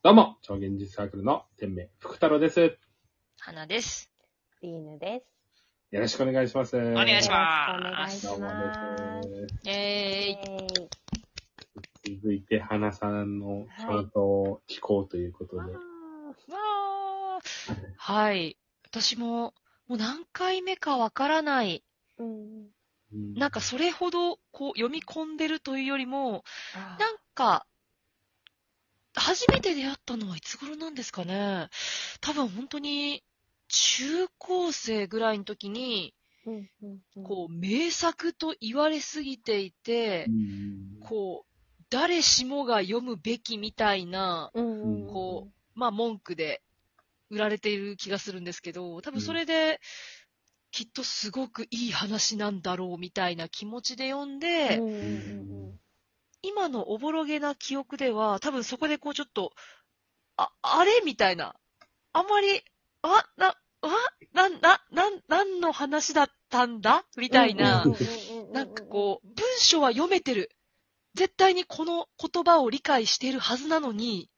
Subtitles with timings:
[0.00, 2.60] どうも、超現実サークルの天命福太郎です。
[2.60, 2.70] よ
[3.40, 4.12] 花です。
[4.62, 5.24] リーヌで
[5.90, 5.98] す。
[5.98, 6.76] ろしくお願いします。
[6.76, 9.28] おお願いしまよろしくお願いしどうもます。
[9.28, 9.68] です。
[9.68, 10.38] えーい。
[12.06, 15.62] えー続いて、花さんの感想を聞こうということで。
[15.62, 18.56] あわーはい。
[18.86, 19.52] 私も、
[19.88, 21.82] もう何回目かわからない。
[22.20, 22.68] ーうん。
[23.12, 26.44] うんなんかそれほど、こう、読み込んでるというよりも、
[27.00, 27.66] なんか、
[29.18, 31.68] 初めて出会ったのはいつ頃なんですかね。
[32.20, 33.22] 多分本当に、
[33.68, 36.14] 中高生ぐらいの時に、
[36.46, 37.24] うんうんうん。
[37.24, 46.60] こう、名作と言われすぎていてう、んこう、誰しもが読むべきみたいな、うんうまあ文句で
[47.30, 49.80] 売られている気がするんですけど、多分それで、
[50.70, 54.94] きっとすごくいい話なんだろうみたいな気持ちで読んで、うんうんう
[55.74, 55.80] ん
[56.42, 59.52] 今のおぼろげな記憶では、多分そこでこうちょっと、
[60.36, 61.56] あ、あれみたいな。
[62.12, 62.62] あんまり、
[63.02, 63.88] あ、な、あ、
[64.32, 67.04] な、な、なん、なんの話だったんだ？
[67.16, 67.84] みたいな
[68.52, 70.50] なんかこう、文章は読めてる。
[71.14, 74.30] 絶対にこの言葉を理解しているはずなのに、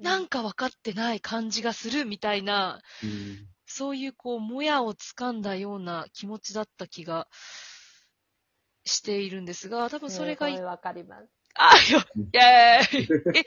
[0.00, 7.26] なんか分かってない感じがするみたいな、うんそういうこう、もやを掴んだような気持ちだった気が
[8.84, 11.28] しているんですが、多分それがわかります。
[11.58, 12.00] あよ、
[12.32, 13.44] イェーイえ、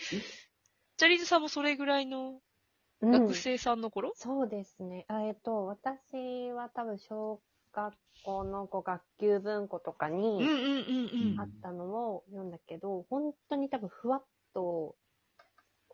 [0.98, 2.42] ジャリーズさんもそれぐらいの
[3.02, 5.06] うん学生さんの頃、そうですね。
[5.08, 7.42] あえっと、私は多分小
[7.74, 7.94] 学
[8.24, 14.24] 校のこう学級文庫とかうん、うんにうんうんあったのを読んだけど、本当に多分ふわっ
[14.54, 14.96] と、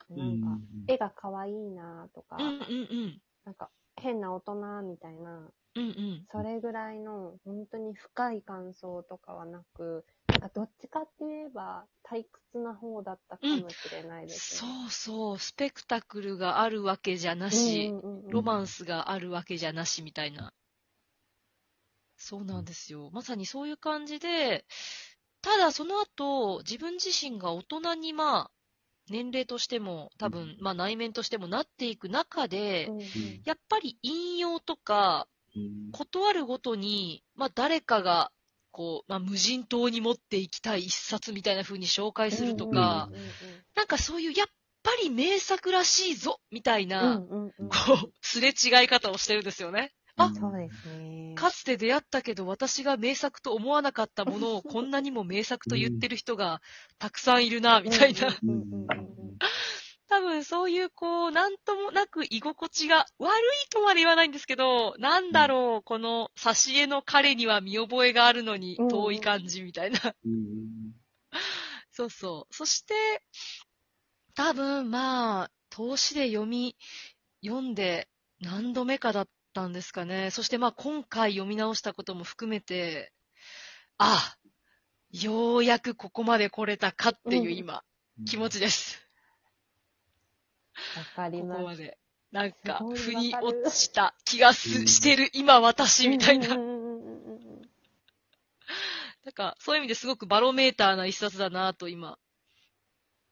[0.10, 0.58] なんか、
[0.88, 2.46] 絵が可愛いなとか、うん。
[2.46, 2.62] うんうんう
[3.08, 3.22] ん。
[3.46, 6.26] なんか変な大人みたいな、うんうん。
[6.32, 10.06] それぐらいの本当に深い感想とかはなく、
[10.46, 14.72] あどっちかって言えば退屈な方だったかもしれないですそね。
[14.88, 20.52] うそう、スペクタクルがあるわけじゃなし、うんうんうんロマンスがあるわけじゃなしみたいな。
[22.18, 23.10] そうなんですよ。
[23.12, 24.66] まさにそういう感じで、
[25.42, 28.52] ただその後、自分自身が大人にまあ、
[29.10, 33.06] 年齢としても、多分、まあ内面としてもなっていく中で、うんうん
[33.46, 38.32] やっぱり引用とか、うん断るごとに、まあ誰かが、
[38.76, 43.10] こう、まあ無人島に持っていきたい一冊みたいな風に紹介するとか、
[43.74, 44.48] なんかそういう、やっ
[44.84, 49.94] ぱり名作らしいぞみたいな、こう、すれ違い方をしてるんですよね。
[50.18, 51.36] あそうですね。
[51.36, 56.62] かつて出会ったけど私が名作と思わなかったものをこんなにも名作と言ってる人が
[57.00, 58.28] たくさんいるな、みたいな。
[60.08, 63.32] 多分そういうこう、なんともなく居心地が悪
[63.66, 70.00] いとまで言わないんですけど、なんだろう、この挿絵の彼には見覚えがあるのにうん遠い感じみたいな。
[70.26, 70.94] うん
[71.92, 72.54] そうそう。
[72.54, 72.94] そして、
[74.36, 76.76] 多分まあ、投資で読み、
[77.44, 78.10] 読んで
[78.42, 80.30] 何度目かだったんですかね。
[80.30, 83.14] そしてまあ今回読み直したことも含めて、
[83.98, 84.36] あ、
[85.12, 87.84] ようやくここまで来れたかっていううん今、
[88.26, 89.05] 気持ちです。
[90.98, 91.60] わかりこます。
[91.60, 91.98] こまで。
[92.32, 96.56] なんか腑に落ちた気がす、うんしてる 今私みたいな。
[99.26, 102.20] なんか、そういう意味ですごくバロメーターな一冊だなと今、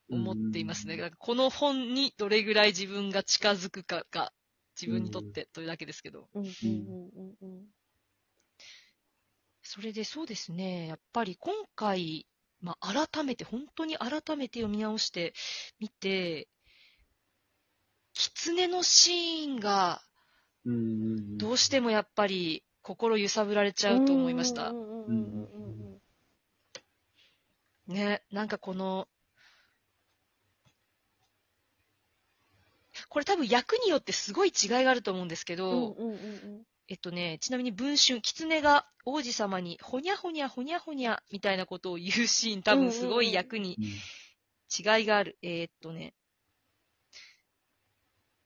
[0.10, 0.98] 思っていますね。
[0.98, 4.34] かこの本にどれぐらい自分が近づくかが、
[4.80, 6.30] 自分にとってというだけですけど。
[9.62, 12.28] それでそうですね、やっぱり今回、
[12.60, 15.34] まあ、改めて、本当に改めて読み直して
[15.80, 16.48] みて、
[18.14, 20.02] 狐のシーンが
[20.66, 24.74] うんどうしてもやっぱり心揺さぶられちゃうと思いました。
[27.88, 29.08] ね、なんかこの、
[33.10, 35.96] これ多分役によってすごい違いがあると思うんですけど、
[36.88, 43.78] えっとね、ちなみに文春、狐が王子様にほにゃほにゃほにゃほにゃみたいなことを言うシーン多分すごい役に
[44.78, 45.38] 違いがある。
[45.42, 46.14] えーっとね、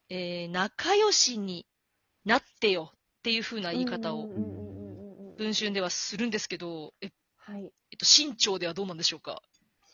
[0.09, 1.65] えー仲良しに
[2.25, 7.71] なってよっていう風な言い方をうんうんうんうんうんうん文春ではするんですけど、えはい。
[7.92, 9.42] えっと、新潮ではどうなんでしょうか？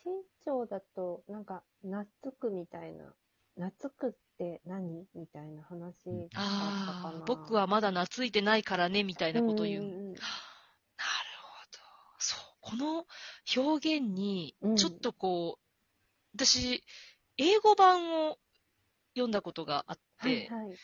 [0.06, 0.12] 身
[0.45, 2.06] 長だと、なんか、懐
[2.39, 3.13] くみたいな、
[3.56, 6.39] 懐くって何みたいな話だったかな。
[6.39, 9.81] ああ、僕はまだ懐いてないからね、みたいなことを言う。
[9.81, 11.80] んんんなるほど。
[12.19, 12.39] そう。
[12.62, 13.06] この
[13.56, 16.83] 表現にうん、ちょっとこう、私、
[17.38, 18.38] 英語版を
[19.15, 20.77] 読んだことがあって、はいはい。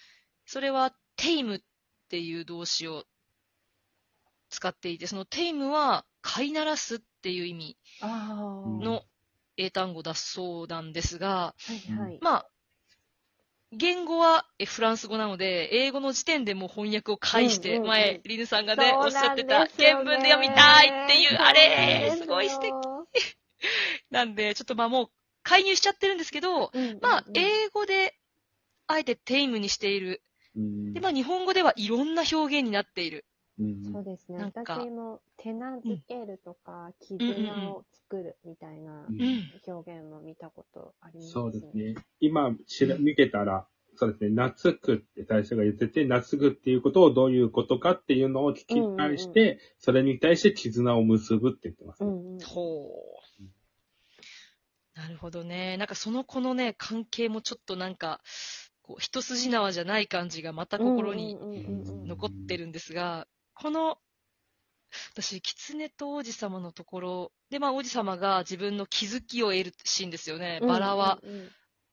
[0.46, 1.62] それは、テイムっ
[2.10, 3.06] ていう動詞を
[4.50, 8.84] 使っていて、そのテイムは、飼いならすっていう意味ああ。
[8.84, 9.04] の
[9.58, 12.20] 英単語だそうなんですが、はいはい。
[12.22, 12.50] まあ、
[13.72, 22.74] 言語はえフランス語なので、英語の時点でもう翻訳を介して、うんうんうん前、リヌさんがね、おっしゃってた原文で読みたいっていう、あれ、すごい素敵
[24.10, 25.08] なんで、ちょっとまあもう
[25.44, 28.19] 介入しちゃってるんですけど、ですよまあ、うんうん英語で、
[28.90, 30.24] あえてテイムにしている。
[30.56, 33.26] うんで、まあ、日本語ではいろんな表現になっている。
[33.60, 34.40] うんそうですね。
[34.40, 39.74] なんか私も手なずけるとか、絆を作るみたいなうんうん。
[39.74, 41.32] 表現も見たことありますね。
[41.32, 41.96] そうですね。
[42.20, 52.04] 今、しら見てたら、そうですね、懐くって最初が言ってて、懐くっていうことをどういうことかっていうのを聞き返して、うんそれに対して絆を結ぶって言ってます。
[52.04, 52.40] うんうん。
[52.40, 52.90] ほ
[53.40, 53.44] う。
[55.00, 55.78] なるほどね。
[55.78, 58.22] なんかその子のね、関係もちょっとなんか、
[58.90, 61.38] こう、一筋縄じゃない感じがまた心に
[62.08, 64.00] 残ってるんですが、この、
[65.14, 70.60] 私、狐と王子様のところ、で、まあ王子様が自分の気づきを得るシーンですよね。
[70.64, 71.50] バラは、うんうんうん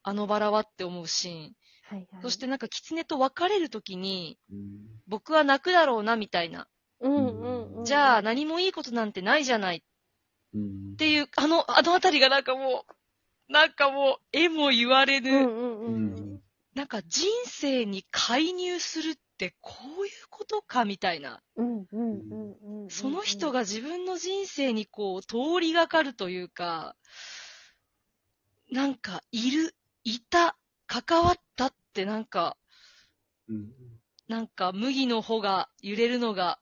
[0.09, 1.53] あのバラはって思うシーン。
[1.83, 2.23] はいはい。
[2.23, 6.69] そしてなんか狐と別れるときに、うん僕は泣くだろうな、みたいな。
[7.01, 7.85] うんうんうん。
[7.85, 9.83] じゃあ何もいいことなんてないじゃない
[10.55, 16.25] うんっていう、あの、あのあたりがなんかもう、なんかもう、絵も言われぬ、うんうんうんうん。
[16.87, 19.75] なんか人生に介入するってこ
[20.05, 21.43] ういうことかみたいな。
[21.56, 22.91] うんうんうんうん。
[22.91, 26.94] その人が自分の人生にこう通りがかるというか、
[28.71, 29.75] なんかいる、
[30.05, 30.56] いた、
[30.87, 32.56] 関わったってなんか、
[33.49, 33.67] うん
[34.29, 36.61] なんか麦の穂が揺れるのが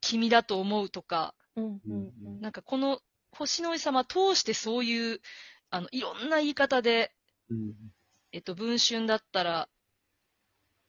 [0.00, 2.40] 君だと思うとか、うんうんうん。
[2.40, 3.00] なんかこの
[3.32, 5.20] 星の王子様通してそういう、
[5.68, 7.12] あの、いろんな言い方で、
[7.50, 7.74] うん
[8.32, 9.68] えっと、文春だったら、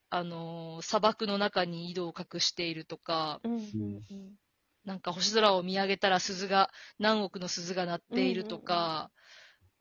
[0.10, 4.36] あのー砂漠の中に井戸を隠しているとか、うんうんうん。
[4.84, 9.12] なんか星空を見上げたら鈴が、何億の鈴が鳴っているとか、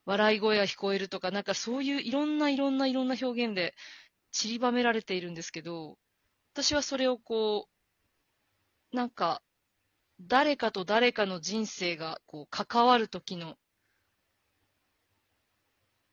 [0.04, 3.74] 笑い声が聞こえるとか、なんかそういういろんないろんないろんな表現で
[4.32, 5.98] 散りばめられているんですけど、
[6.54, 7.68] 私はそれをこ
[8.92, 9.42] う、なんか、
[10.20, 13.56] 誰かと誰かの人生がこう関わる時の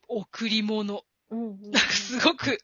[0.09, 1.03] 贈り物。
[1.29, 1.71] うんうんうん。
[1.71, 2.57] なんかすごく、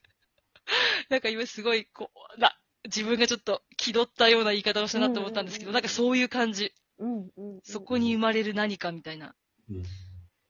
[1.10, 6.74] なんか今すごいこう、な、自分がちょっと気取ったような言い方をしたなと思ったんですけど、うんうんうんなんかそういう感じ。
[6.98, 7.62] うんうんうん。
[7.63, 9.36] そこに生まれる何かみたいな。
[9.69, 9.83] うん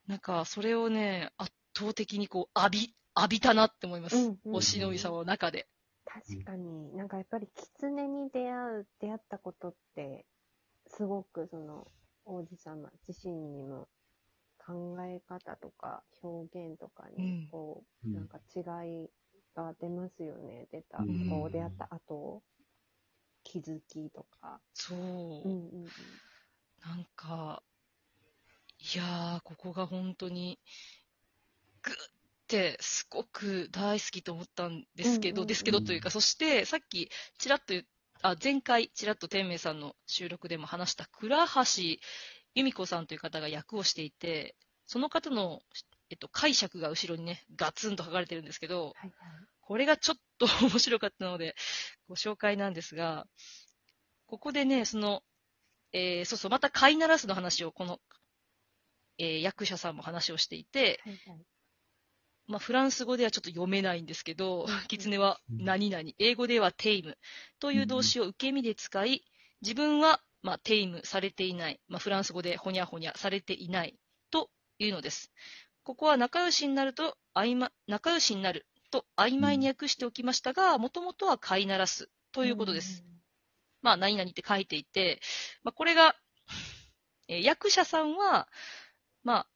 [0.06, 4.16] なんか、それをね、圧倒的にこう、浴び、浴びたなって思います。
[4.16, 5.66] うんうんうん星の王様の中で。
[6.04, 10.26] 確かに、なんかやっぱり狐に出会う、出会ったことって、
[10.88, 11.88] すごくその、
[12.26, 13.88] 王子様自身にも
[14.66, 18.60] 考え方とか表現とかうんに、こう、うんなんか違
[19.04, 19.10] い
[19.54, 20.66] が出ますよね。
[20.70, 22.42] 出た、うんこう出会った後、
[23.42, 24.60] 気づきとか。
[24.72, 24.98] そう。
[24.98, 25.48] うんうんう
[25.84, 25.84] ん。
[26.84, 27.62] なんか、
[28.78, 30.58] いやー、ここが本当に、
[31.82, 31.94] ぐっ
[32.46, 37.84] て、すごく大好きと思ったんですけど、うんうんうんですけどというか、そして、さっき、ちらっと言っ
[38.26, 42.00] あ、前回、ちらっと天明さんの収録でも話した、倉橋
[42.54, 44.56] 由美子さんという方が役をしていて、
[44.86, 45.60] その方の、
[46.10, 49.12] えっと、解釈が後ろにね、ガツンと書かれてるんですけど、はいはい。
[49.60, 51.56] これがちょっと 面白かったので、
[52.08, 53.26] ご紹介なんですが、
[54.26, 55.22] ここでね、その、
[55.92, 58.00] えーそうそう、また飼いならすの話を、この、
[59.18, 61.46] えー役者さんも話をしていて、はいはい。
[62.46, 67.16] まあ、フランス語ではちょっと読めないんですけど、狐は何々、英語ではテイム
[67.58, 69.24] という動詞を受け身で使い、
[69.62, 73.96] 自分は、まあ、テイムされていない、まあ、フランス語でほにゃほにゃされていない
[74.30, 75.32] というのです。
[75.84, 83.04] ここは仲良しになると、曖昧、仲良しになると曖昧に訳しておきましたが、もともとは飼いならすということです。
[83.80, 85.20] まあ、何々って書いていて、
[85.62, 86.14] まあ、これが、
[87.26, 88.46] えー役者さんは、
[89.22, 89.46] まあ、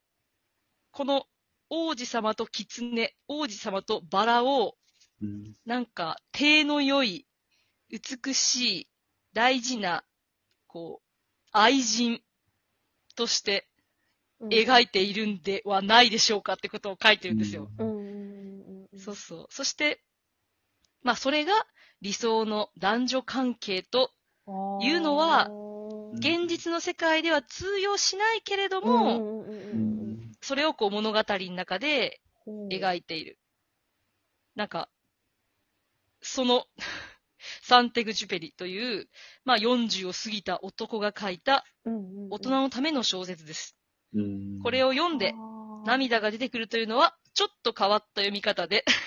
[0.90, 1.26] この
[1.68, 4.75] 王子様と狐、王子様とバラを、
[5.21, 7.26] うんなんか、体の良い、
[7.90, 8.88] 美しい、
[9.35, 10.02] 大事な、
[10.68, 11.08] こう、
[11.50, 12.22] 愛人
[13.16, 13.68] として
[14.40, 14.48] うん。
[14.50, 17.68] 描いているんではないでしょうかってことを書いてるんですよ。
[18.96, 19.46] そうそう。
[19.50, 20.00] そして、
[21.02, 21.52] まあ、それが
[22.00, 24.12] 理想の男女関係と
[24.80, 25.50] いうのは
[26.14, 29.22] 現実の世界では通用しないけれども、
[30.40, 33.38] それをこう物語の中でうん、描いている。
[34.54, 34.88] なんか、
[36.22, 36.66] その、
[37.62, 39.09] サンテグジュペリという、
[39.45, 41.64] まあ40を過ぎた男が書いた
[42.31, 43.76] 大人のための小説です。
[44.14, 45.35] うんこれを読んで
[45.85, 48.85] 涙が出てくるというのは、ちょっと変わった読み方で、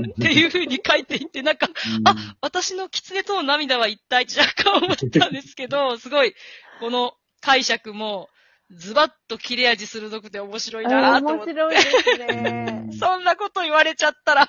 [0.00, 1.68] っていう風に書いていて、なんか、
[2.04, 6.34] あ私の狐との涙は一体若干思ったんですけど、 すごい、
[6.80, 8.28] この解釈も、
[8.70, 11.52] ズバッと切れ味鋭くて面白いなと思って。
[11.52, 12.88] 面白いですね。
[12.98, 14.48] そんなこと言われちゃったら、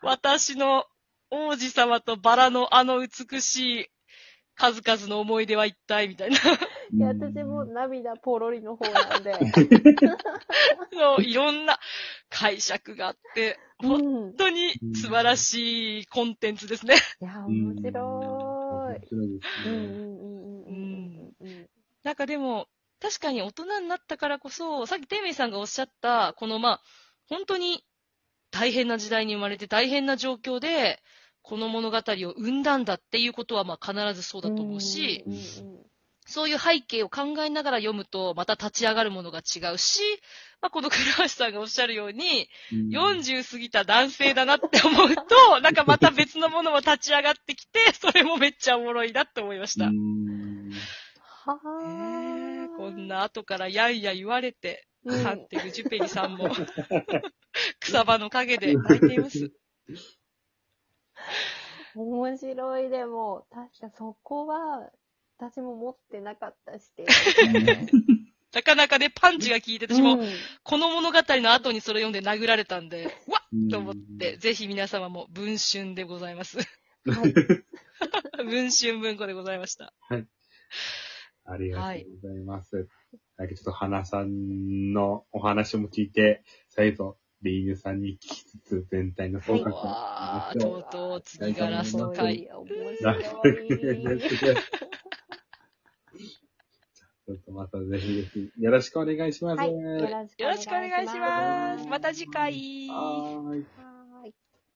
[0.00, 0.86] 私の
[1.30, 3.86] 王子様とバラのあの美しい
[4.54, 6.36] 数々の思い出は一体みたいな。
[6.38, 9.34] いや、私も涙ポロリの方なんで。
[10.92, 11.78] そういろんな
[12.30, 14.36] 解釈があって、本うん。
[14.36, 16.96] 当に素晴らしいコンテンツですね。
[17.20, 19.18] いや、うん、面白面白いですい。
[19.18, 19.40] うんね。
[19.66, 21.66] うんうんうんうんうん
[22.02, 22.68] なんかでも、
[23.00, 26.80] 確かに大人になったからこそ、さっきテイメイさんがおっしゃった、このまあ、
[27.28, 27.84] 本当に
[28.50, 31.02] 大変な時代に生まれて大変な状況で、
[31.42, 35.24] この物語を生んだんだっていうことはまあ必ずそうだと思うし、
[36.26, 40.00] そういう背景を考えながら読むと、また立ち上がるものが違うし、
[40.60, 49.86] まあ、この倉橋さんがおっしゃるように、うん40過ぎた男性だなって思うと、 なんかまた別のものも立ち上がってきて、それもめっちゃおもろいなって思いました。
[49.86, 50.72] うん
[51.44, 52.76] はねえあ。
[52.76, 56.48] こんな後からやんや言われて、うん飼ってるジュペリさんも、
[57.80, 59.50] 草場の陰で 泣いています。
[61.94, 64.90] 面白いでも、確かそこは、
[65.38, 66.90] 私も持ってなかったし。
[68.52, 70.26] なかなかね、パンチが効いて、私も、うん
[70.62, 76.58] この物語の後にそれ読んで殴られたんで、わっと思って、ぜひ皆様も文春でございます。
[76.58, 76.66] はい。
[78.44, 79.94] 文春文庫でございました。
[81.44, 82.88] ありがとうございます。
[83.36, 92.48] だけどちょっと花さんのお話も聞いて、最後、リーヌさんに聞きつつ、全体の総括をわー、とうとう次がラスト回。
[92.50, 92.66] 面
[93.02, 93.54] ラ白ストい。
[97.26, 99.58] ちょっとまたぜひぜひ、よろしくお願いします。
[99.58, 99.72] はい。
[99.72, 99.78] よ
[100.48, 101.86] ろしくお願いします。
[101.88, 102.52] また次回。
[102.88, 103.66] はーい。
[103.76, 103.95] は